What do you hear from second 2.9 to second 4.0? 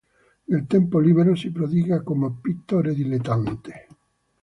dilettante.